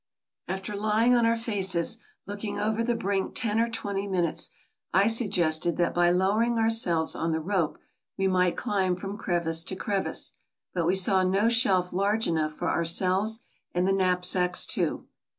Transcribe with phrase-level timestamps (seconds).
[0.47, 4.49] After lying on our faces, looking over the brink ten or twenty minutes,
[4.95, 7.77] I suggested that by lowering ourselves on the rope
[8.17, 10.33] we might climb from crevice to crevice;
[10.73, 13.41] but we saw no shelf large enough for ourselves
[13.75, 15.05] and the knapsacks too.